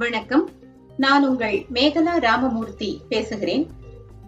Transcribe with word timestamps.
வணக்கம். 0.00 0.50
நான் 0.96 1.28
உங்கள் 1.28 1.66
மேகலா 1.72 2.18
ராமமூர்த்தி 2.18 3.00
பேசுகிறேன். 3.08 3.70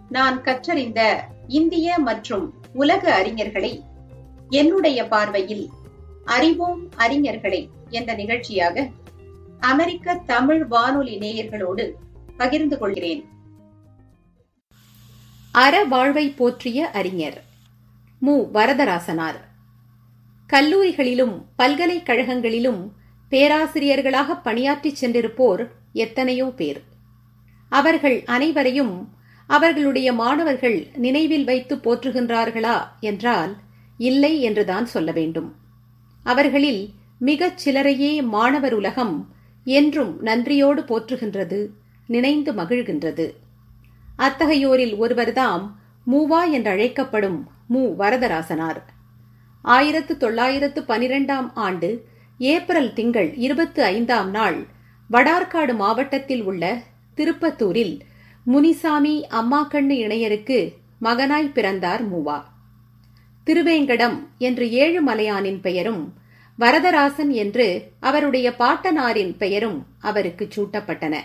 நான் 0.09 0.41
கற்றறிந்த 0.41 1.23
இந்திய 1.47 1.97
மற்றும் 1.99 2.53
உலக 2.73 3.23
அறிஞர்களை 3.23 3.81
என்னுடைய 4.49 5.07
பார்வையில் 5.07 5.69
அறிவோம் 6.25 6.89
அறிஞர்களை 6.97 7.69
என்ற 7.89 8.13
நிகழ்ச்சியாக 8.13 8.89
அமெரிக்க 9.59 10.15
தமிழ் 10.25 10.65
வானொலி 10.65 11.17
நேயர்களோடு 11.17 11.91
பகிர்ந்து 12.37 12.77
கொள்கிறேன். 12.77 13.25
அற 15.51 15.83
வாழ்வை 15.83 16.29
போற்றிய 16.29 16.89
அறிஞர் 16.89 17.43
மு. 18.19 18.45
வரதராசனார். 18.53 19.39
கல்லூரிகளிலும் 20.47 21.45
பல்கலைக்கழகங்களிலும் 21.57 22.89
பேராசிரியர்களாக 23.33 24.35
பணியாற்றிச் 24.35 25.05
சென்றிருப்போர் 25.05 25.67
எத்தனையோ 25.93 26.45
பேர். 26.45 26.81
அவர்கள் 27.69 28.23
அனைவரையும் 28.25 29.09
அவர்களுடைய 29.47 30.13
மாணவர்கள் 30.13 30.87
நினைவில் 30.95 31.43
வைத்து 31.43 31.75
போற்றுகின்றார்களா 31.75 32.75
என்றால் 32.99 33.55
இல்லை 33.97 34.41
என்றுதான் 34.41 34.85
சொல்ல 34.85 35.11
வேண்டும். 35.11 35.55
அவர்களில் 36.23 36.89
மிகச் 37.19 37.69
சிலரையே 37.69 38.21
மாணவர் 38.21 38.73
உலகம் 38.73 39.15
என்றும் 39.63 40.21
நன்றியோடு 40.21 40.81
போற்றுகின்றது 40.81 41.59
நினைந்து 42.07 42.53
மகிழ்கின்றது. 42.53 43.27
அத்தகையோரில் 44.17 44.95
ஒருவர்தாம் 44.95 45.65
மூவா 46.07 46.41
என்றழைக்கப்படும் 46.53 47.43
மு. 47.67 47.83
வரதராசனார். 47.99 48.81
ஆயிரத்து 49.61 50.17
தொள்ளாயிரத்து 50.17 50.81
பனிரெண்டாம் 50.81 51.51
ஆண்டு 51.53 52.11
ஏப்ரல் 52.43 52.93
திங்கள் 52.93 53.35
இருபத்தி 53.35 53.81
ஐந்தாம் 53.81 54.29
நாள் 54.29 54.65
வடார்காடு 55.09 55.75
மாவட்டத்தில் 55.75 56.43
உள்ள 56.43 56.81
திருப்பத்தூரில் 57.17 57.99
முனிசாமி 58.47 59.13
அம்மாக்கண்ணு 59.29 59.95
இணையருக்கு 60.05 60.73
மகனாய் 61.01 61.51
பிறந்தார் 61.51 62.13
மூவா. 62.13 62.43
திருவேங்கடம் 63.45 64.17
என்று 64.37 64.71
ஏழு 64.71 65.01
மலையானின் 65.01 65.61
பெயரும் 65.61 66.13
வரதராசன் 66.59 67.29
என்று 67.29 67.91
அவருடைய 67.99 68.55
பாட்டனாரின் 68.59 69.37
பெயரும் 69.37 69.85
அவருக்கு 69.99 70.47
சூட்டப்பட்டன. 70.55 71.15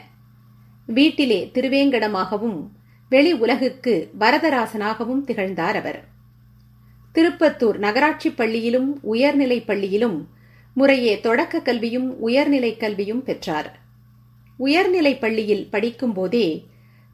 வீட்டிலே 0.86 1.50
திருவேங்கடமாகவும் 1.54 2.60
வெளி 3.08 3.32
உலகுக்கு 3.32 4.10
வரதராசனாகவும் 4.20 5.24
திகழ்ந்தார் 5.24 5.76
அவர். 5.76 6.04
திருப்பத்தூர் 7.14 7.78
நகராட்சி 7.78 8.30
பள்ளியிலும் 8.30 8.98
உயர்நிலைப் 9.02 9.66
பள்ளியிலும் 9.66 10.18
முறையே 10.78 11.20
தொடக்க 11.20 11.60
கல்வியும் 11.60 12.20
உயர்நிலைக் 12.20 12.80
கல்வியும் 12.80 13.22
பெற்றார். 13.22 13.78
உயர்நிலைப் 14.56 15.20
பள்ளியில் 15.20 15.68
படிக்கும்போதே 15.72 16.62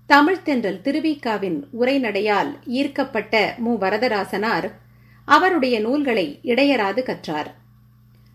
தமிழ்த்தென்றல் 0.09 0.81
திருவிக்காவின் 0.81 1.63
உரைநடையால் 1.81 2.57
ஈர்க்கப்பட்ட 2.67 3.55
மு. 3.59 3.77
வரதராசனார் 3.81 4.71
அவருடைய 5.25 5.81
நூல்களை 5.81 6.39
இடையராது 6.43 7.03
கற்றார். 7.03 7.55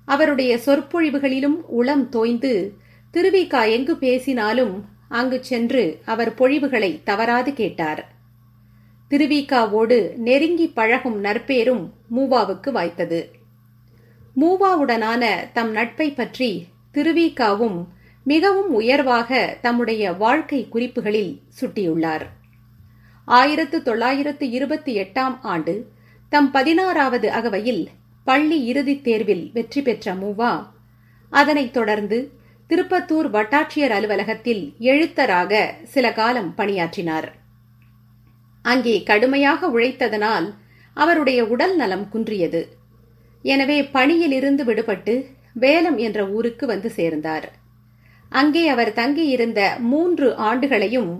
அவருடைய 0.05 0.57
சொற்பொழிவுகளிலும் 0.57 1.61
உளம் 1.65 2.09
தோய்ந்து 2.09 2.73
திருவிக்கா 3.13 3.71
எங்கு 3.71 3.95
பேசினாலும் 3.97 4.85
அங்கு 5.09 5.43
சென்று 5.43 6.01
அவர் 6.05 6.33
பொழிவுகளை 6.33 6.99
தவறாது 7.03 7.53
கேட்டார். 7.53 8.11
திருவிக்காவோடு 9.09 10.15
நெருங்கி 10.15 10.67
பழகும் 10.67 11.23
நற்பேரும் 11.23 11.89
மூவாவுக்கு 12.17 12.71
வாய்த்தது. 12.71 13.37
மூவாவுடனான 14.35 15.51
தம் 15.53 15.71
நட்பை 15.71 16.11
பற்றி 16.11 16.65
திருவிக்காவும் 16.93 17.85
மிகவும் 18.23 18.73
உயர்வாக 18.73 19.57
தம்முடைய 19.61 20.11
வாழ்க்கை 20.11 20.67
குறிப்புகளில் 20.69 21.41
சுட்டியுள்ளார். 21.61 22.25
ஆயிரத்து 23.25 23.83
தொள்ளாயிரத்து 23.83 24.49
இருபத்தி 24.49 24.97
எட்டாம் 24.97 25.37
ஆண்டு 25.41 25.91
தம் 26.29 26.51
பதினாறாவது 26.51 27.31
அகவையில் 27.31 27.89
பள்ளி 28.23 28.65
இறுதித் 28.65 29.03
தேர்வில் 29.03 29.49
வெற்றி 29.53 29.81
பெற்ற 29.81 30.13
மூவா 30.13 30.67
அதனைத் 31.29 31.73
தொடர்ந்து 31.73 32.31
திருப்பத்தூர் 32.69 33.29
வட்டாட்சியர் 33.29 33.89
அலுவலகத்தில் 33.89 34.73
எழுத்தராக 34.79 35.83
சில 35.83 36.13
காலம் 36.13 36.55
பணியாற்றினார். 36.55 37.33
அங்கே 38.61 39.03
கடுமையாக 39.03 39.67
உழைத்ததனால் 39.67 40.53
அவருடைய 40.93 41.45
உடல் 41.45 41.75
நலம் 41.75 42.09
குன்றியது. 42.09 42.78
எனவே 43.43 43.83
பணியிலிருந்து 43.83 44.63
விடுபட்டு 44.63 45.13
வேலம் 45.53 45.97
என்ற 45.97 46.19
ஊருக்கு 46.27 46.65
வந்து 46.67 46.89
சேர்ந்தார். 46.89 47.47
அங்கே 48.29 48.67
அவர் 48.67 48.93
தங்கியிருந்த 48.93 49.77
மூன்று 49.79 50.35
ஆண்டுகளையும் 50.35 51.11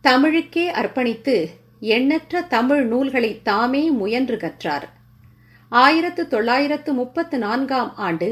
தமிழுக்கே 0.00 0.70
அர்ப்பணித்து 0.70 1.34
எண்ணற்ற 1.80 2.40
தமிழ் 2.40 2.84
நூல்களை 2.84 3.42
தாமே 3.42 3.90
முயன்று 3.90 4.36
கற்றார். 4.36 4.86
ஆயிரத்து 5.68 6.28
தொள்ளாயிரத்து 6.28 6.92
முப்பத்து 6.92 7.38
நான்காம் 7.38 7.94
ஆண்டு 7.96 8.28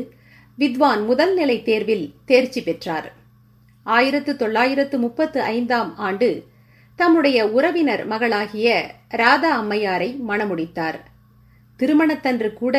வித்வான் 0.58 1.04
முதல் 1.04 1.34
நிலை 1.34 1.62
தேர்வில் 1.62 2.14
தேர்ச்சி 2.24 2.60
பெற்றார். 2.62 3.12
ஆயிரத்து 3.86 4.36
தொள்ளாயிரத்து 4.36 4.98
முப்பத்து 4.98 5.40
ஐந்தாம் 5.40 5.96
ஆண்டு 5.96 6.28
தம்முடைய 6.94 7.38
உறவினர் 7.46 8.06
மகளாகிய 8.06 8.68
ராதா 9.08 9.62
அம்மையாரை 9.62 10.10
மணமுடித்தார். 10.28 10.98
திருமணத்தன்று 11.80 12.52
கூட 12.54 12.76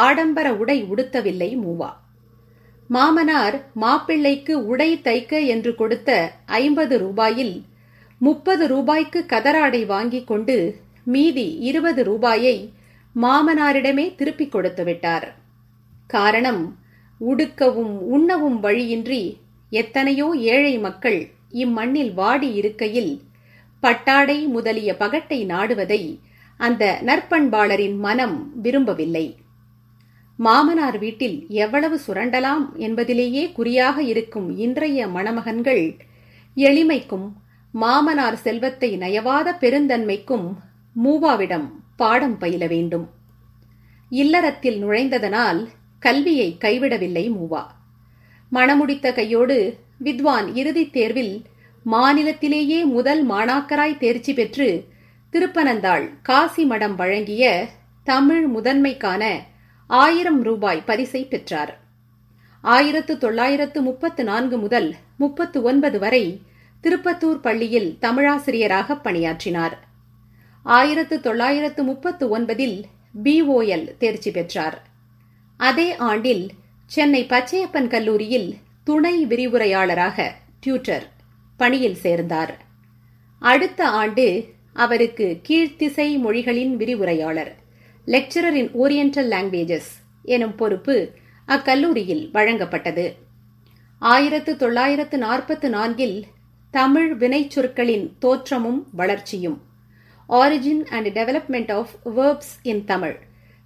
ஆடம்பர 0.00 0.54
உடை 0.54 0.84
உடுத்தவில்லை 0.84 1.50
மூவா. 1.56 1.90
மாமனார் 2.90 3.56
மாப்பிள்ளைக்கு 3.74 4.54
உடை 4.66 5.00
தைக்க 5.04 5.46
என்று 5.46 5.74
கொடுத்த 5.74 6.10
ஐம்பது 6.46 6.94
ரூபாயில் 6.98 7.54
முப்பது 8.18 8.64
ரூபாய்க்கு 8.66 9.20
கதராடை 9.28 9.86
வாங்கிக் 9.86 10.26
கொண்டு 10.26 10.56
மீதி 11.04 11.46
இருபது 11.58 12.04
ரூபாயை 12.04 12.56
மாமனாரிடமே 13.14 14.14
திருப்பிக் 14.14 14.50
கொடுத்து 14.50 14.84
விட்டார். 14.84 15.26
காரணம் 16.06 16.62
உடுக்கவும் 17.20 17.96
உண்ணவும் 18.14 18.60
வழியின்றி 18.60 19.22
எத்தனையோ 19.70 20.28
ஏழை 20.36 20.78
மக்கள் 20.78 21.20
இம்மண்ணில் 21.50 22.14
வாடி 22.14 22.52
இருக்கையில் 22.52 23.20
பட்டாடை 23.82 24.38
முதலிய 24.46 24.96
பகட்டை 24.98 25.38
நாடுவதை 25.46 26.02
அந்த 26.56 26.84
நற்பண்பாளரின் 27.04 27.98
மனம் 27.98 28.52
விரும்பவில்லை. 28.62 29.26
மாமனார் 30.44 30.98
வீட்டில் 30.98 31.46
எவ்வளவு 31.48 32.00
சுரண்டலாம் 32.06 32.64
என்பதிலேயே 32.76 33.52
குறியாக 33.52 34.02
இருக்கும் 34.02 34.58
இன்றைய 34.58 35.06
மணமகன்கள் 35.06 35.96
எளிமைக்கும் 36.56 37.26
மாமனார் 37.74 38.36
செல்வத்தை 38.36 38.96
நயவாத 38.98 39.52
பெருந்தன்மைக்கும் 39.60 40.46
மூவாவிடம் 41.04 41.68
பாடம் 41.96 42.38
பயில 42.38 42.66
வேண்டும். 42.66 43.08
இல்லறத்தில் 44.10 44.84
நுழைந்ததனால் 44.84 45.60
கல்வியை 45.98 46.56
கைவிடவில்லை 46.60 47.24
மூவா. 47.30 47.62
மணமுடித்த 48.52 49.12
கையோடு 49.12 49.76
வித்வான் 49.98 50.54
இறுதித் 50.54 50.92
தேர்வில் 50.92 51.42
மாநிலத்திலேயே 51.86 52.84
முதல் 52.84 53.26
மாணாக்கராய் 53.26 53.96
தேர்ச்சி 53.96 54.32
பெற்று 54.32 54.84
திருப்பனந்தாள் 55.32 56.08
காசி 56.22 56.64
மடம் 56.64 56.96
வழங்கிய 56.96 57.68
தமிழ் 58.04 58.46
முதன்மைக்கான 58.56 59.50
ஆயிரம் 59.92 60.42
ரூபாய் 60.42 60.82
பரிசை 60.86 61.24
பெற்றார். 61.24 61.80
ஆயிரத்து 62.60 63.18
தொள்ளாயிரத்து 63.18 63.82
முப்பத்து 63.82 64.24
நான்கு 64.24 64.58
முதல் 64.58 64.94
முப்பத்து 65.16 65.62
ஒன்பது 65.62 65.98
வரை 65.98 66.40
திருப்பத்தூர் 66.82 67.40
பள்ளியில் 67.40 67.98
தமிழாசிரியராக 68.00 68.96
பணியாற்றினார். 68.96 69.78
ஆயிரத்து 70.62 71.20
தொள்ளாயிரத்து 71.20 71.82
முப்பத்து 71.82 72.38
ஒன்பதில் 72.38 72.82
பிஓஎல் 73.24 73.96
தேர்ச்சி 73.96 74.30
பெற்றார். 74.30 74.82
அதே 75.56 75.96
ஆண்டில் 75.96 76.50
சென்னை 76.86 77.24
பச்சையப்பன் 77.24 77.86
கல்லூரியில் 77.86 78.56
துணை 78.84 79.26
விரிவுரையாளராக 79.26 80.30
டியூட்டர் 80.60 81.10
பணியில் 81.56 81.94
சேர்ந்தார். 81.94 82.58
அடுத்த 83.38 83.88
ஆண்டு 83.88 84.46
அவருக்கு 84.72 85.40
கீழ்த்திசை 85.48 86.18
மொழிகளின் 86.18 86.76
விரிவுரையாளர். 86.76 87.60
லெக்சரர் 88.06 88.52
இன் 88.52 88.70
ஓரியண்டல் 88.70 89.28
லாங்குவேஜஸ் 89.30 89.90
எனும் 90.22 90.54
பொறுப்பு 90.54 91.10
அக்கல்லூரியில் 91.48 92.30
வழங்கப்பட்டது. 92.34 93.12
ஆயிரத்து 93.98 94.56
தொள்ளாயிரத்து 94.56 95.18
நாற்பத்து 95.18 95.70
நான்கில் 95.70 96.24
தமிழ் 96.70 97.12
வினைச்சொற்களின் 97.12 98.12
தோற்றமும் 98.18 98.86
வளர்ச்சியும் 98.92 99.62
origin 100.28 100.86
and 100.86 101.06
development 101.06 101.72
of 101.72 101.90
verbs 102.04 102.54
in 102.62 102.84
Tamil 102.84 103.16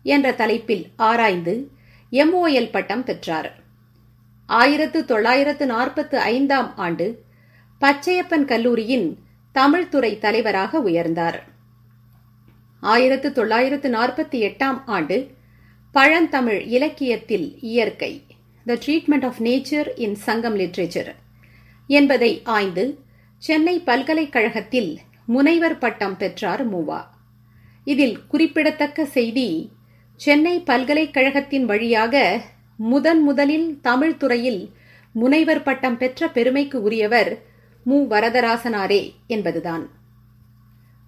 என்ற 0.02 0.32
தலைப்பில் 0.32 0.86
ஆராய்ந்து 0.96 1.70
எம்ஓஎல் 2.12 2.70
பட்டம் 2.70 3.04
பெற்றார். 3.04 3.54
ஆயிரத்து 4.46 5.04
தொள்ளாயிரத்து 5.04 5.66
நாற்பத்து 5.66 6.18
ஐந்தாம் 6.18 6.76
ஆண்டு 6.76 7.24
பச்சையப்பன் 7.80 8.44
கல்லூரியின் 8.44 9.18
தமிழ்துறை 9.54 10.18
தலைவராக 10.18 10.78
உயர்ந்தார். 10.78 11.38
ஆயிரத்து 12.92 13.28
தொள்ளாயிரத்து 13.32 13.88
நாற்பத்தி 13.90 14.38
எட்டாம் 14.48 14.78
ஆண்டு 14.86 15.16
பழந்தமிழ் 15.94 16.62
இலக்கியத்தில் 16.76 17.46
இயற்கை 17.60 18.12
the 18.66 18.76
treatment 18.84 19.26
of 19.28 19.40
nature 19.40 19.88
in 19.96 20.16
Sangam 20.26 20.56
literature 20.56 21.10
என்பதை 21.90 22.30
ஆய்ந்து 22.56 22.84
சென்னை 23.42 23.74
பல்கலைக்கழகத்தில் 23.80 24.90
முனைவர் 25.26 25.78
பட்டம் 25.78 26.16
பெற்றார் 26.16 26.62
மூவா. 26.72 27.00
இதில் 27.84 28.16
குறிப்பிடத்தக்க 28.28 29.04
செய்தி 29.16 29.48
சென்னை 30.20 30.54
பல்கலைக்கழகத்தின் 30.66 31.64
வழியாக 31.64 32.14
முதன் 32.78 33.22
முதலில் 33.22 33.68
தமிழ் 33.80 34.16
துறையில் 34.16 34.62
முனைவர் 35.14 35.62
பட்டம் 35.62 35.98
பெற்ற 35.98 36.28
பெருமைக்கு 36.28 36.78
உரியவர் 36.82 37.30
மு. 37.86 37.98
வரதராசனாரே 38.12 39.02
என்பதுதான். 39.26 39.84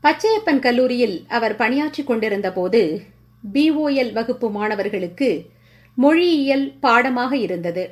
பச்சையப்பன் 0.04 0.60
கல்லூரியில் 0.66 1.16
அவர் 1.36 1.54
பணியாற்றிக் 1.56 2.06
கொண்டிருந்த 2.06 2.48
போது 2.52 2.80
பிஓஎல் 3.44 4.12
வகுப்பு 4.12 4.48
மாணவர்களுக்கு 4.50 5.28
மொழியியல் 5.94 6.66
பாடமாக 6.80 7.32
இருந்தது. 7.36 7.84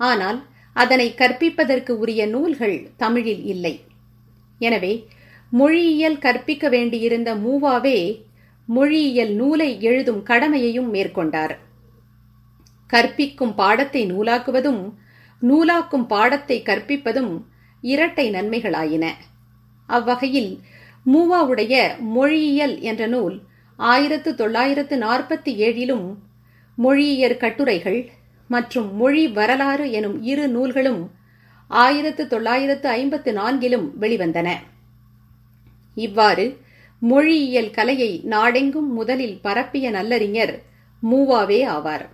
ஆனால் 0.00 0.38
அதனை 0.76 1.06
கற்பிப்பதற்கு 1.14 1.92
உரிய 2.02 2.22
நூல்கள் 2.26 2.76
தமிழில் 2.96 3.44
இல்லை. 3.44 3.74
எனவே 4.60 4.92
மொழியியல் 5.52 6.18
கற்பிக்க 6.18 6.68
வேண்டியிருந்த 6.68 7.30
மூவாவே 7.44 7.98
மொழியியல் 8.68 9.32
நூலை 9.34 9.70
எழுதும் 9.80 10.22
கடமையையும் 10.22 10.90
மேற்கொண்டார். 10.94 11.54
கற்பிக்கும் 12.86 13.54
பாடத்தை 13.54 14.02
நூலாக்குவதும் 14.12 14.82
நூலாக்கும் 15.42 16.06
பாடத்தை 16.06 16.62
கற்பிப்பதும் 16.62 17.32
இரட்டை 17.82 18.26
நன்மைகளாயின. 18.30 19.06
அவ்வகையில் 19.88 20.52
மூவாவுடைய 21.12 21.74
மொழியியல் 21.98 22.80
என்ற 22.80 23.06
நூல் 23.06 23.42
ஆயிரத்து 23.78 24.34
தொள்ளாயிரத்து 24.34 24.96
நாற்பத்தி 24.98 25.52
ஏழிலும் 25.66 26.06
மொழியியற் 26.78 27.36
கட்டுரைகள் 27.36 28.00
மற்றும் 28.48 28.96
மொழி 28.96 29.28
வரலாறு 29.28 29.90
எனும் 29.90 30.22
இரு 30.22 30.48
நூல்களும் 30.48 31.02
ஆயிரத்து 31.68 32.26
தொள்ளாயிரத்து 32.26 32.88
ஐம்பத்து 32.88 33.30
நான்கிலும் 33.32 33.86
வெளிவந்தன. 34.00 34.48
இவ்வாறு 35.94 36.60
மொழியியல் 37.02 37.70
கலையை 37.70 38.20
நாடெங்கும் 38.24 38.90
முதலில் 38.92 39.38
பரப்பிய 39.42 39.90
நல்லறிஞர் 39.90 40.54
மூவாவே 41.02 41.60
ஆவார். 41.76 42.06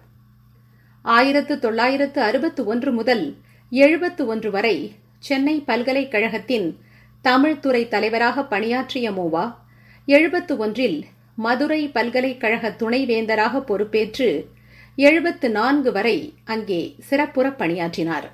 ஆயிரத்து 1.05 1.59
தொள்ளாயிரத்து 1.59 2.21
அறுபத்து 2.23 2.65
ஒன்று 2.65 2.93
முதல் 2.93 3.37
எழுபத்து 3.73 4.27
ஒன்று 4.27 4.51
வரை 4.51 4.77
சென்னை 5.19 5.65
பல்கலைக்கழகத்தின் 5.67 6.69
தமிழ்துறை 7.25 7.89
தலைவராக 7.89 8.45
பணியாற்றிய 8.45 9.11
மூவா 9.11 9.55
எழுபத்து 10.07 10.57
ஒன்றில் 10.57 11.05
மதுரை 11.37 11.89
பல்கலைக்கழக 11.89 12.71
துணைவேந்தராக 12.79 13.61
பொறுப்பேற்று 13.61 14.51
எழுபத்து 14.97 15.51
நான்கு 15.51 15.93
வரை 15.93 16.35
அங்கே 16.45 16.95
சிறப்புற 16.99 17.51
பணியாற்றினார். 17.51 18.27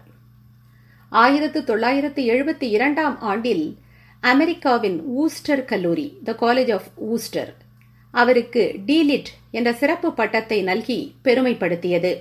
ஆயிரத்து 1.09 1.65
தொள்ளாயிரத்து 1.65 2.23
எழுபத்தி 2.25 2.63
இரண்டாம் 2.63 3.21
ஆண்டில் 3.21 3.79
அமெரிக்காவின் 4.21 5.03
ஊஸ்டர் 5.03 5.65
கல்லூரி 5.65 6.19
த 6.25 6.37
காலேஜ் 6.41 6.73
ஆஃப் 6.73 6.89
ஊஸ்டர் 6.97 7.57
அவருக்கு 8.11 8.75
டீலிட் 8.87 9.31
என்ற 9.51 9.73
சிறப்பு 9.73 10.13
பட்டத்தை 10.13 10.63
நல்கி 10.63 11.15
பெருமைப்படுத்தியது. 11.25 12.17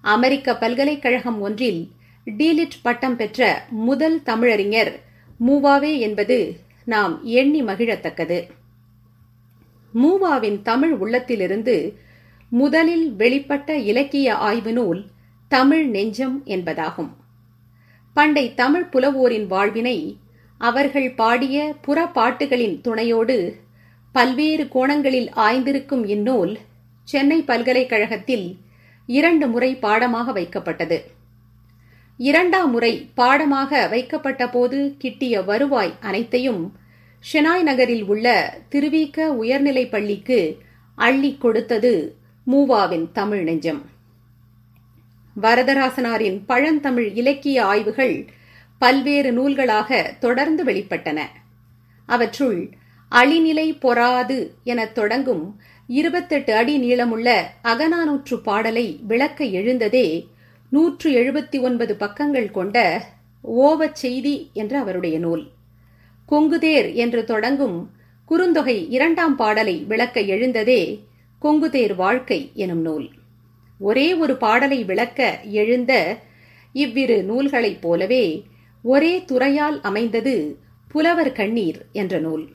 அமெரிக்க 0.00 0.56
பல்கலைக்கழகம் 0.56 1.40
ஒன்றில் 1.40 1.90
டீலிட் 2.26 2.78
பட்டம் 2.82 3.16
பெற்ற 3.16 3.66
முதல் 3.70 4.22
தமிழறிஞர் 4.26 4.92
மூவாவே 5.46 5.98
என்பது 5.98 6.56
நாம் 6.84 7.24
எண்ணி 7.24 7.62
மகிழத்தக்கது. 7.62 8.48
மூவாவின் 9.94 10.62
தமிழ் 10.62 10.92
உள்ளத்திலிருந்து 10.92 11.98
முதலில் 12.48 13.12
வெளிப்பட்ட 13.18 13.70
இலக்கிய 13.70 14.34
ஆய்வு 14.34 14.72
நூல் 14.72 15.04
தமிழ் 15.48 15.86
நெஞ்சம் 15.86 16.42
என்பதாகும். 16.46 17.10
பண்டை 18.14 18.54
தமிழ் 18.54 18.86
புலவோரின் 18.92 19.46
வாழ்வினை 19.46 20.18
அவர்கள் 20.58 21.10
பாடிய 21.10 21.74
புறப்பாட்டுகளின் 21.86 22.80
துணையோடு 22.80 23.56
பல்வேறு 24.12 24.68
கோணங்களில் 24.68 25.28
ஆய்ந்திருக்கும் 25.28 26.06
இந்நூல் 26.06 26.58
சென்னை 27.04 27.42
பல்கலைக்கழகத்தில் 27.42 28.56
இரண்டு 29.06 29.46
முறை 29.48 29.74
பாடமாக 29.74 30.32
வைக்கப்பட்டது. 30.32 30.98
இரண்டாம் 32.16 32.70
முறை 32.70 33.10
பாடமாக 33.14 33.88
வைக்கப்பட்ட 33.88 34.48
போது 34.48 34.94
கிட்டிய 34.98 35.42
வருவாய் 35.42 35.94
அனைத்தையும் 36.00 36.72
ஷெனாய் 37.32 37.62
நகரில் 37.62 38.04
உள்ள 38.04 38.54
திருவிக 38.70 39.26
உயர்நிலைப் 39.26 39.90
பள்ளிக்கு 39.90 40.58
அள்ளி 40.94 41.36
கொடுத்தது 41.38 42.16
மூவாவின் 42.46 43.12
தமிழ் 43.12 43.42
நெஞ்சம். 43.42 43.82
வரதராசனாரின் 45.42 46.40
பழந்தமிழ் 46.46 47.12
இலக்கிய 47.14 47.64
ஆய்வுகள் 47.64 48.26
பல்வேறு 48.78 49.32
நூல்களாக 49.32 50.18
தொடர்ந்து 50.18 50.64
வெளிப்பட்டன. 50.64 51.20
அவற்றுள் 52.06 52.70
அழிநிலை 53.10 53.78
பொறாது 53.78 54.50
எனத் 54.64 54.94
தொடங்கும் 54.94 55.60
இருபத்தெட்டு 55.86 56.54
அடி 56.54 56.80
நீளமுள்ள 56.82 57.42
அகநானூற்று 57.64 58.36
பாடலை 58.42 59.00
விளக்க 59.06 59.44
எழுந்ததே 59.44 60.28
நூற்று 60.74 61.10
எழுபத்தி 61.10 61.60
ஒன்பது 61.60 61.96
பக்கங்கள் 61.96 62.50
கொண்ட 62.50 63.06
ஓவச் 63.44 63.92
செய்தி 63.92 64.50
என்ற 64.52 64.78
அவருடைய 64.78 65.18
நூல். 65.18 65.48
கொங்குதேர் 66.28 66.94
என்று 66.94 67.24
தொடங்கும் 67.24 67.90
குறுந்தொகை 68.28 68.86
இரண்டாம் 68.88 69.36
பாடலை 69.36 69.84
விளக்க 69.84 70.20
எழுந்ததே 70.20 71.04
கொங்குதேர் 71.42 71.94
வாழ்க்கை 71.94 72.50
எனும் 72.54 72.80
நூல். 72.80 73.10
ஒரே 73.78 74.14
ஒரு 74.14 74.36
பாடலை 74.36 74.84
விளக்க 74.84 75.40
எழுந்த 75.44 76.16
இவ்விரு 76.72 77.22
நூல்களைப் 77.22 77.80
போலவே 77.80 78.46
ஒரே 78.82 79.24
துறையால் 79.24 79.80
அமைந்தது 79.80 80.58
புலவர் 80.88 81.32
கண்ணீர் 81.32 81.86
என்ற 81.92 82.18
நூல். 82.18 82.48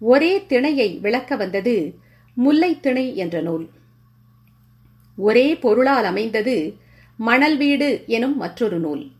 ஒரே 0.00 0.38
திணையை 0.48 1.00
விளக்க 1.00 1.36
வந்தது 1.36 1.94
முல்லை 2.34 2.80
திணை 2.80 3.16
என்ற 3.16 3.40
நூல். 3.40 3.68
ஒரே 5.16 5.56
பொருளால் 5.56 6.04
அமைந்தது 6.04 6.84
மணல் 7.18 7.56
வீடு 7.56 8.04
எனும் 8.06 8.36
மற்றொரு 8.36 8.78
நூல். 8.78 9.10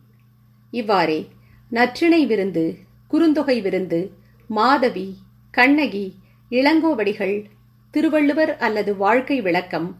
இவ்வாறே 0.71 1.27
நற்றிணை 1.71 2.25
விருந்து 2.25 2.77
குறுந்தொகை 3.11 3.61
விருந்து 3.61 4.11
மாதவி 4.47 5.17
கண்ணகி 5.51 6.13
இளங்கோவடிகள் 6.49 7.45
திருவள்ளுவர் 7.91 8.57
அல்லது 8.57 8.95
வாழ்க்கை 8.95 9.41
விளக்கம் 9.41 9.97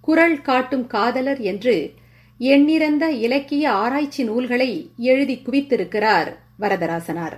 குரல் 0.00 0.40
காட்டும் 0.40 0.86
காதலர் 0.86 1.40
என்று 1.40 1.94
எண்ணிறந்த 2.38 3.10
இலக்கிய 3.10 3.70
ஆராய்ச்சி 3.70 4.22
நூல்களை 4.24 4.90
எழுதி 4.96 5.42
குவித்திருக்கிறார் 5.44 6.30
வரதராசனார். 6.60 7.36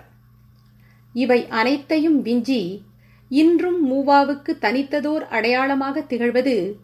இவை 1.13 1.47
அனைத்தையும் 1.49 2.23
விஞ்சி 2.23 2.83
இன்றும் 3.29 3.81
மூவாவுக்கு 3.93 4.53
தனித்ததோர் 4.61 5.25
அடையாளமாக 5.29 6.01
திகழ்வது 6.01 6.77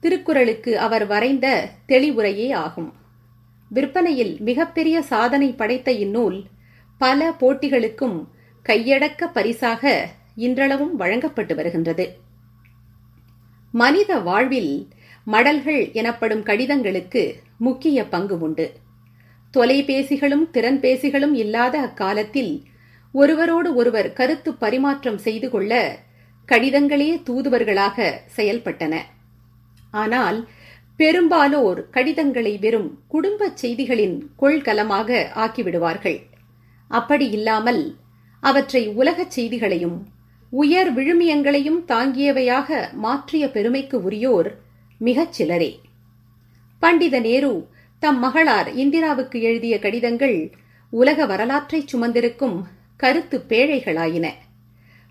திருக்குறளுக்கு 0.00 0.78
அவர் 0.78 1.06
வரைந்த 1.06 1.68
தெளிவுரையே 1.88 2.52
ஆகும். 2.54 2.92
விற்பனையில் 3.68 4.36
மிகப்பெரிய 4.40 5.02
சாதனை 5.02 5.52
படைத்த 5.52 5.92
இந்நூல் 5.92 6.44
பல 6.98 7.30
போட்டிகளுக்கும் 7.40 8.24
கையடக்க 8.64 9.24
பரிசாக 9.32 10.08
இன்றளவும் 10.34 10.96
வழங்கப்பட்டு 10.96 11.54
வருகின்றது. 11.54 12.06
மனித 13.72 14.18
வாழ்வில் 14.18 14.88
மடல்கள் 15.24 15.92
எனப்படும் 15.92 16.42
கடிதங்களுக்கு 16.42 17.34
முக்கிய 17.58 18.04
பங்கு 18.04 18.38
உண்டு. 18.38 18.72
தொலைபேசிகளும் 19.54 20.46
திறன்பேசிகளும் 20.52 21.34
இல்லாத 21.34 21.80
அக்காலத்தில் 21.80 22.64
ஒருவரோடு 23.12 23.74
ஒருவர் 23.74 24.12
கருத்து 24.12 24.54
பரிமாற்றம் 24.54 25.18
செய்து 25.18 25.50
கொள்ள 25.50 25.98
கடிதங்களே 26.48 27.10
தூதுவர்களாக 27.26 28.12
செயல்பட்டன. 28.36 28.94
ஆனால் 30.02 30.38
பெரும்பாலோர் 31.00 31.80
கடிதங்களை 31.90 32.52
வெறும் 32.58 32.90
குடும்பச் 33.08 33.58
செய்திகளின் 33.62 34.16
கொள்கலமாக 34.36 35.08
ஆக்கிவிடுவார்கள். 35.44 36.18
அப்படி 36.90 37.26
இல்லாமல் 37.30 37.82
அவற்றை 38.42 38.82
உலகச் 39.00 39.34
செய்திகளையும் 39.36 39.98
உயர் 40.52 40.90
விழுமியங்களையும் 40.96 41.80
தாங்கியவையாக 41.88 42.68
மாற்றிய 43.04 43.44
பெருமைக்கு 43.50 43.96
உரியோர் 44.02 44.48
மிகச் 45.00 45.34
சிலரே. 45.38 45.72
பண்டித 46.82 47.16
நேரு 47.20 47.52
தம் 48.02 48.20
மகளார் 48.24 48.68
இந்திராவுக்கு 48.82 49.38
எழுதிய 49.48 49.74
கடிதங்கள் 49.78 50.38
உலக 50.92 51.26
வரலாற்றை 51.26 51.80
சுமந்திருக்கும் 51.92 52.56
கருத்து 53.02 53.38
பேழைகளாயின. 53.48 54.26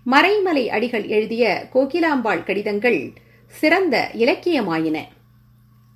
மறைமலை 0.06 0.64
அடிகள் 0.76 1.06
எழுதிய 1.06 1.44
கோகிலாம்பாள் 1.74 2.44
கடிதங்கள் 2.44 3.00
சிறந்த 3.46 4.10
இலக்கியமாயின. 4.12 5.04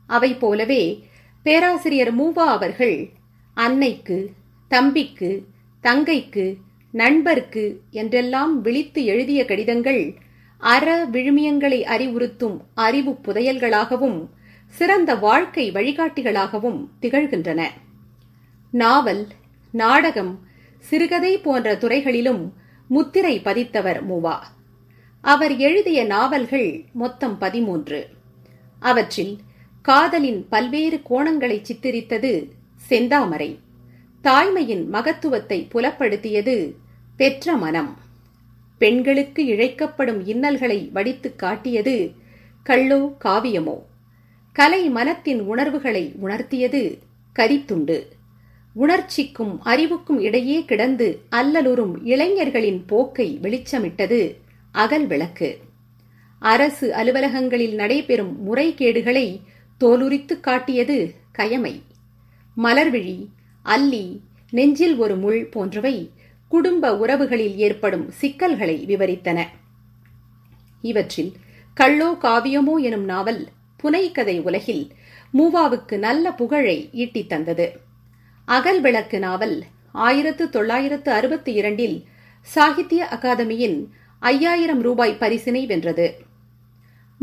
அவை 0.07 0.35
போலவே 0.35 1.09
பேராசிரியர் 1.42 2.16
மூவா 2.16 2.47
அவர்கள் 2.47 3.09
அன்னைக்கு 3.54 4.30
தம்பிக்கு 4.69 5.47
தங்கைக்கு 5.83 6.57
நண்பர்க்கு 6.92 7.80
என்றெல்லாம் 7.90 8.61
விழித்து 8.61 9.04
எழுதிய 9.04 9.45
கடிதங்கள் 9.45 10.14
அற 10.59 11.07
விழுமியங்களை 11.07 11.83
அறிவுறுத்தும் 11.85 12.61
அறிவு 12.75 13.19
புதையல்களாகவும் 13.23 14.28
சிறந்த 14.66 15.16
வாழ்க்கை 15.16 15.73
வழிகாட்டிகளாகவும் 15.73 16.87
திகழ்கின்றன. 17.00 17.66
நாவல் 18.71 19.26
நாடகம் 19.73 20.38
சிறுகதை 20.78 21.38
போன்ற 21.38 21.76
துறைகளிலும் 21.76 22.52
முத்திரை 22.88 23.40
பதித்தவர் 23.45 24.02
மூவா. 24.02 24.38
அவர் 25.20 25.56
எழுதிய 25.56 26.04
நாவல்கள் 26.04 26.84
மொத்தம் 26.92 27.38
பதிமூன்று. 27.38 28.08
அவற்றில் 28.80 29.38
காதலின் 29.82 30.46
பல்வேறு 30.48 31.00
கோணங்களை 31.10 31.62
சித்தரித்தது 31.62 32.48
செந்தாமரை. 32.88 33.58
தாய்மையின் 34.22 34.86
மகத்துவத்தை 34.86 35.68
புலப்படுத்தியது 35.72 36.74
பெற்ற 37.16 37.56
மனம் 37.56 37.98
பெண்களுக்கு 38.78 39.44
இழைக்கப்படும் 39.44 40.26
இன்னல்களை 40.26 40.90
வடித்துக் 40.92 41.38
காட்டியது 41.38 42.12
கள்ளோ 42.66 43.16
காவியமோ. 43.24 43.78
கலை 44.52 44.88
மனத்தின் 44.88 45.40
உணர்வுகளை 45.40 46.14
உணர்த்தியது 46.22 46.98
கரித்துண்டு. 47.38 48.02
உணர்ச்சிக்கும் 48.74 49.62
அறிவுக்கும் 49.62 50.20
இடையே 50.20 50.64
கிடந்து 50.64 51.20
அல்லலுறும் 51.30 51.94
இளைஞர்களின் 52.04 52.84
போக்கை 52.86 53.38
வெளிச்சமிட்டது 53.42 54.36
அகல் 54.72 55.06
விளக்கு. 55.06 55.58
அரசு 56.38 56.92
அலுவலகங்களில் 56.92 57.74
நடைபெறும் 57.74 58.36
முறைகேடுகளை 58.44 59.40
தோலுரித்து 59.80 60.40
காட்டியது 60.40 61.14
கயமை. 61.38 61.82
மலர்விழி 62.56 63.26
அல்லி 63.62 64.20
நெஞ்சில் 64.50 64.96
ஒரு 64.96 65.16
முள் 65.16 65.46
போன்றவை 65.46 66.10
குடும்ப 66.48 66.96
உறவுகளில் 66.96 67.56
ஏற்படும் 67.56 68.10
சிக்கல்களை 68.10 68.84
விவரித்தன. 68.86 69.44
இவற்றில் 70.82 71.32
கள்ளோ 71.80 72.16
காவியமோ 72.22 72.80
எனும் 72.80 73.04
நாவல் 73.04 73.48
புனைக்கதை 73.82 74.42
உலகில் 74.42 74.92
மூவாவுக்கு 75.34 75.98
நல்ல 75.98 76.32
புகழை 76.32 76.88
ஈட்டித் 76.92 77.28
தந்தது. 77.28 77.80
அகல் 78.44 78.80
விளக்கு 78.80 79.18
நாவல் 79.18 79.64
ஆயிரத்து 79.92 80.48
தொள்ளாயிரத்து 80.48 81.12
அறுபத்தி 81.12 81.52
இரண்டில் 81.52 82.04
சாகித்ய 82.42 83.08
அகாதமியின் 83.10 83.86
ஐயாயிரம் 84.20 84.80
ரூபாய் 84.80 85.16
பரிசினை 85.20 85.66
வென்றது. 85.66 86.14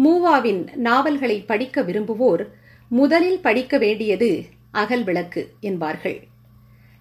மூவாவின் 0.03 0.75
நாவல்களை 0.75 1.41
படிக்க 1.41 1.81
விரும்புவோர் 1.81 2.47
முதலில் 2.89 3.39
படிக்க 3.39 3.77
வேண்டியது 3.77 4.45
அகல் 4.71 5.03
விளக்கு 5.03 5.53
என்பார்கள். 5.59 6.27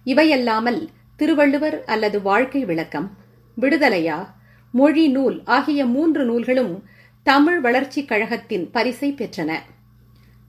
இவையல்லாமல் 0.05 0.87
திருவள்ளுவர் 1.15 1.83
அல்லது 1.83 2.21
வாழ்க்கை 2.21 2.65
விளக்கம் 2.65 3.17
விடுதலையா 3.59 4.27
மொழி 4.71 5.07
நூல் 5.07 5.41
ஆகிய 5.45 5.85
மூன்று 5.85 6.25
நூல்களும் 6.25 6.83
தமிழ் 7.23 7.59
வளர்ச்சிக் 7.59 8.07
கழகத்தின் 8.07 8.71
பரிசை 8.71 9.13
பெற்றன. 9.13 9.59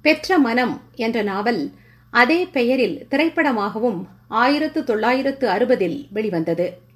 பெற்ற 0.02 0.38
மனம் 0.38 0.80
என்ற 0.94 1.22
நாவல் 1.22 1.70
அதே 2.10 2.44
பெயரில் 2.44 3.06
திரைப்படமாகவும் 3.10 4.04
ஆயிரத்து 4.28 4.84
தொள்ளாயிரத்து 4.84 5.48
அறுபதில் 5.48 6.06
வெளிவந்தது. 6.10 6.86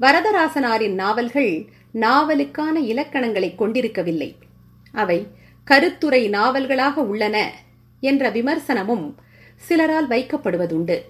வரதராசனாரின் 0.00 0.94
நாவல்கள் 0.94 1.64
நாவலுக்கான 1.94 2.76
இலக்கணங்களை 2.76 3.54
கொண்டிருக்கவில்லை. 3.54 4.36
அவை 4.92 5.26
கருத்துரை 5.64 6.28
நாவல்களாக 6.28 7.02
உள்ளன 7.02 7.52
என்ற 8.00 8.30
விமர்சனமும் 8.32 9.14
சிலரால் 9.56 10.08
வைக்கப்படுவதுண்டு. 10.08 11.00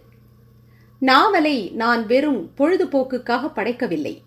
நாவலை 0.98 1.70
நான் 1.70 2.06
வெறும் 2.06 2.50
பொழுதுபோக்குக்காக 2.58 3.52
படைக்கவில்லை. 3.52 4.22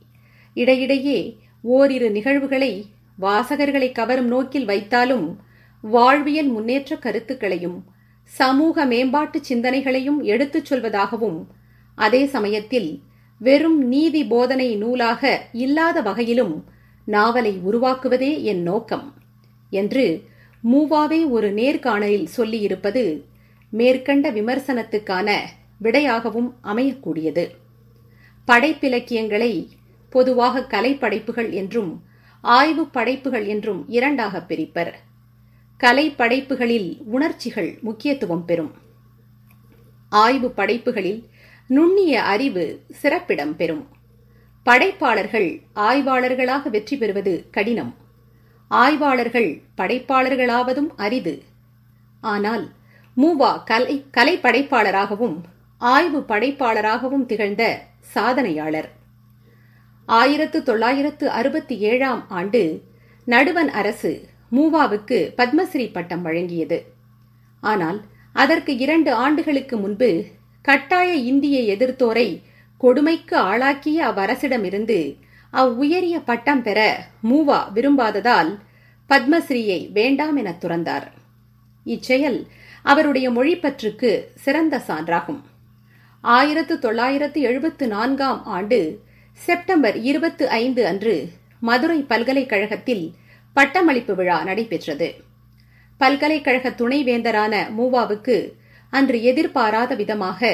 இடையிடையே 0.54 1.38
ஓரிரு 1.62 2.12
நிகழ்வுகளை 2.12 2.86
வாசகர்களை 3.22 3.92
கவரும் 3.92 4.28
நோக்கில் 4.28 4.68
வைத்தாலும் 4.68 5.36
வாழ்வியல் 5.82 6.48
முன்னேற்ற 6.48 6.96
கருத்துக்களையும் 6.96 7.84
சமூக 8.24 8.86
மேம்பாட்டு 8.86 9.42
சிந்தனைகளையும் 9.50 10.22
எடுத்துச் 10.22 10.74
சொல்வதாகவும் 10.74 11.46
அதே 11.96 12.26
சமயத்தில் 12.26 13.02
வெறும் 13.42 13.80
நீதி 13.84 14.24
போதனை 14.24 14.76
நூலாக 14.76 15.42
இல்லாத 15.52 16.02
வகையிலும் 16.02 16.66
நாவலை 17.06 17.60
உருவாக்குவதே 17.66 18.42
என் 18.42 18.62
நோக்கம் 18.62 19.14
என்று 19.70 20.06
மூவாவே 20.64 21.30
ஒரு 21.30 21.52
நேர்காணலில் 21.54 22.28
சொல்லியிருப்பது 22.38 23.26
மேற்கண்ட 23.70 24.32
விமர்சனத்துக்கான 24.32 25.38
விடையாகவும் 25.78 26.56
அமையக்கூடியது. 26.64 27.46
படைப்பிலக்கியங்களை 28.48 29.68
பொதுவாக 30.10 30.62
கலைப்படைப்புகள் 30.62 31.52
என்றும் 31.52 31.92
ஆய்வு 32.42 32.86
படைப்புகள் 32.88 33.46
என்றும் 33.46 33.86
இரண்டாக 33.90 34.46
பிரிப்பர். 34.48 34.94
கலை 35.78 36.10
படைப்புகளில் 36.10 36.90
உணர்ச்சிகள் 37.06 37.78
முக்கியத்துவம் 37.82 38.46
பெறும். 38.46 38.74
ஆய்வு 40.10 40.50
படைப்புகளில் 40.52 41.22
நுண்ணிய 41.68 42.24
அறிவு 42.24 42.64
சிறப்பிடம் 42.92 43.56
பெறும். 43.56 43.88
படைப்பாளர்கள் 44.64 45.50
ஆய்வாளர்களாக 45.76 46.70
வெற்றி 46.70 46.98
பெறுவது 46.98 47.34
கடினம். 47.52 47.94
ஆய்வாளர்கள் 48.68 49.62
படைப்பாளர்களாவதும் 49.78 50.90
அரிது. 50.96 51.44
ஆனால் 52.22 52.66
மூவா 53.18 53.64
கலை 53.64 54.06
கலை 54.12 54.36
படைப்பாளராகவும் 54.38 55.38
ஆய்வு 55.78 56.20
படைப்பாளராகவும் 56.20 57.26
திகழ்ந்த 57.26 57.64
சாதனையாளர். 58.14 58.90
ஆயிரத்து 60.06 60.64
தொள்ளாயிரத்து 60.64 61.30
அறுபத்தி 61.30 61.78
ஏழாம் 61.78 62.24
ஆண்டு 62.30 62.62
நடுவன் 63.28 63.70
அரசு 63.70 64.12
மூவாவுக்கு 64.52 65.20
பத்மஸ்ரீ 65.38 65.86
பட்டம் 65.92 66.26
வழங்கியது. 66.26 66.80
ஆனால் 67.64 68.00
அதற்கு 68.34 68.78
இரண்டு 68.78 69.14
ஆண்டுகளுக்கு 69.14 69.78
முன்பு 69.78 70.10
கட்டாய 70.66 71.10
இந்திய 71.32 71.58
எதிர்த்தோரை 71.76 72.28
கொடுமைக்கு 72.82 73.36
ஆளாக்கிய 73.50 73.98
அவ்வரசிடமிருந்து 74.10 75.00
அவ்வுயரிய 75.54 76.16
பட்டம் 76.26 76.62
பெற 76.62 76.80
மூவா 77.30 77.60
விரும்பாததால் 77.76 78.52
பத்மஸ்ரீயை 79.10 79.80
வேண்டாம் 79.92 80.36
என 80.36 80.50
துறந்தார். 80.62 81.06
இச்செயல் 81.86 82.40
அவருடைய 82.86 83.28
மொழிப்பற்றுக்கு 83.32 84.12
சிறந்த 84.36 84.82
சான்றாகும். 84.88 85.42
ஆயிரத்து 86.24 86.76
தொள்ளாயிரத்து 86.80 87.40
எழுபத்து 87.42 87.88
நான்காம் 87.88 88.42
ஆண்டு 88.56 88.80
செப்டம்பர் 89.40 89.98
இருபத்து 90.10 90.46
ஐந்து 90.50 90.82
அன்று 90.88 91.16
மதுரை 91.60 92.00
பல்கலைக்கழகத்தில் 92.02 93.06
பட்டமளிப்பு 93.56 94.14
விழா 94.16 94.38
நடைபெற்றது. 94.44 95.10
பல்கலைக்கழக 96.02 96.70
துணைவேந்தரான 96.70 97.56
மூவாவுக்கு 97.78 98.38
அன்று 98.94 99.18
எதிர்பாராத 99.22 99.92
விதமாக 99.96 100.52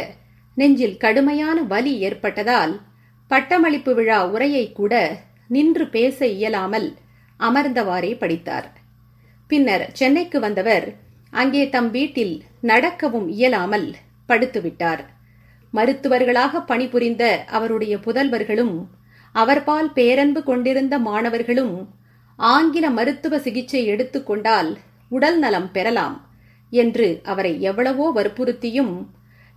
நெஞ்சில் 0.58 0.98
கடுமையான 0.98 1.58
வலி 1.62 1.94
ஏற்பட்டதால் 2.00 2.74
பட்டமளிப்பு 3.32 3.92
விழா 3.96 4.20
உரையை 4.26 4.66
கூட 4.72 4.94
நின்று 5.48 5.86
பேச 5.90 6.28
இயலாமல் 6.28 6.88
அமர்ந்தவாறே 7.40 8.12
படித்தார். 8.18 8.68
பின்னர் 9.50 9.86
சென்னைக்கு 9.94 10.40
வந்தவர் 10.40 10.88
அங்கே 11.34 11.64
தம் 11.70 11.90
வீட்டில் 11.90 12.36
நடக்கவும் 12.62 13.28
இயலாமல் 13.28 13.88
படுத்துவிட்டார். 14.30 15.04
மருத்துவர்களாக 15.74 16.62
பணிபுரிந்த 16.62 17.24
அவருடைய 17.58 17.94
புதல்வர்களும் 17.98 18.76
அவர்பால் 19.36 19.90
பேரன்பு 19.94 20.42
கொண்டிருந்த 20.44 20.96
மாணவர்களும் 21.00 21.76
ஆங்கில 22.40 22.86
மருத்துவ 22.90 23.38
சிகிச்சை 23.40 23.82
எடுத்துக்கொண்டால் 23.86 24.70
உடல் 25.12 25.40
நலம் 25.40 25.72
பெறலாம். 25.72 26.18
என்று 26.72 27.20
அவரை 27.24 27.62
எவ்வளவோ 27.62 28.12
வற்புறுத்தியும் 28.12 28.94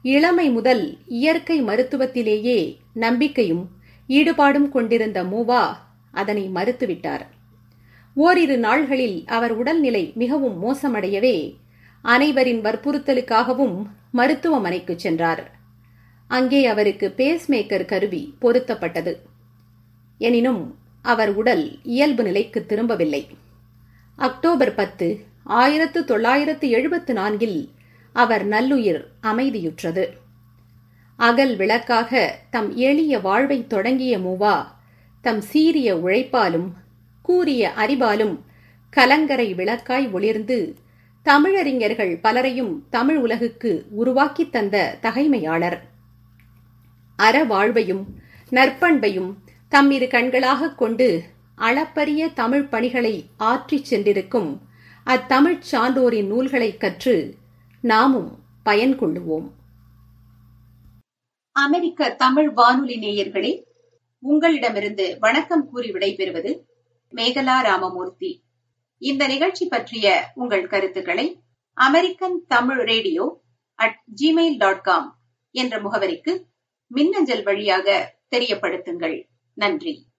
இளமை 0.03 0.51
முதல் 0.51 0.99
இயற்கை 1.09 1.63
மருத்துவத்திலேயே 1.63 2.77
நம்பிக்கையும் 2.95 3.65
ஈடுபாடும் 4.09 4.69
கொண்டிருந்த 4.69 5.25
மூவா 5.25 5.63
அதனை 6.11 6.51
மறுத்துவிட்டார். 6.55 7.25
ஓரிரு 8.15 8.57
நாள்களில் 8.59 9.25
அவர் 9.27 9.53
உடல்நிலை 9.53 10.13
மிகவும் 10.15 10.59
மோசமடையவே 10.63 11.37
அனைவரின் 12.05 12.61
வற்புறுத்தலுக்காகவும் 12.61 13.77
மருத்துவமனைக்கு 14.11 14.95
சென்றார். 14.99 15.51
அங்கே 16.31 16.67
அவருக்கு 16.67 17.15
பேஸ்மேக்கர் 17.17 17.85
கருவி 17.85 18.35
பொருத்தப்பட்டது. 18.43 19.15
எனினும் 20.19 20.79
அவர் 21.03 21.35
உடல் 21.35 21.79
இயல்பு 21.83 22.23
நிலைக்கு 22.23 22.67
திரும்பவில்லை. 22.67 23.27
அக்டோபர் 24.17 24.75
பத்து 24.75 25.09
ஆயிரத்து 25.45 26.05
தொள்ளாயிரத்து 26.05 26.71
எழுபத்து 26.71 27.13
நான்கில் 27.15 27.69
அவர் 28.13 28.49
நல்லுயிர் 28.49 29.05
அமைதியுற்றது. 29.23 30.07
அகல் 31.17 31.57
விளக்காக 31.57 32.39
தம் 32.51 32.77
எளிய 32.77 33.19
வாழ்வை 33.19 33.67
தொடங்கிய 33.67 34.19
மூவா 34.19 34.67
தம் 35.21 35.41
சீரிய 35.41 35.97
உழைப்பாலும் 35.97 36.73
கூறிய 37.23 37.73
அறிவாலும் 37.77 38.39
கலங்கரை 38.91 39.55
விளக்காய் 39.55 40.11
ஒளிர்ந்து 40.11 40.77
தமிழறிஞர்கள் 41.25 42.19
பலரையும் 42.21 42.87
தமிழ் 42.91 43.17
உலகுக்கு 43.17 43.85
உருவாக்கித் 43.91 44.53
தந்த 44.53 44.99
தகைமையாளர். 45.03 45.81
அற 47.17 47.45
வாழ்வையும் 47.45 48.19
நற்பண்பையும் 48.51 49.35
தம்மிரு 49.71 50.09
கண்களாகக் 50.09 50.79
கொண்டு 50.79 51.23
அளப்பரிய 51.55 52.29
தமிழ் 52.29 52.69
பணிகளை 52.69 53.27
ஆற்றிச் 53.37 53.85
சென்றிருக்கும் 53.85 54.61
அத்தமிழ்ச் 55.07 55.63
சான்றோரின் 55.73 56.27
நூல்களைக் 56.27 56.81
கற்று 56.81 57.35
நாமும் 57.81 58.39
பயன் 58.63 58.99
கொள்ளுவோம். 58.99 59.51
அமெரிக்க 61.53 62.11
தமிழ் 62.11 62.51
வானொலி 62.51 62.97
நேயர்களே 62.97 63.63
உங்களிடமிருந்து 64.19 65.17
வணக்கம் 65.21 65.71
கூறி 65.71 65.91
விடைபெறுவது 65.91 66.61
மேகலா 67.15 67.63
ராமமூர்த்தி. 67.63 68.45
இந்த 68.99 69.27
நிகழ்ச்சி 69.27 69.67
பற்றிய 69.67 70.33
உங்கள் 70.35 70.67
கருத்துக்களை 70.67 71.43
American 71.73 72.45
Tamil 72.49 72.85
radio 72.85 73.43
at 73.75 74.03
Gmail 74.23 74.57
dot 74.57 74.83
com 74.83 75.21
என்ற 75.51 75.83
முகவரிக்கு 75.83 76.43
மின்னஞ்சல் 76.87 77.43
வழியாக 77.43 78.17
தெரியப்படுத்துங்கள். 78.37 79.25
நன்றி. 79.55 80.13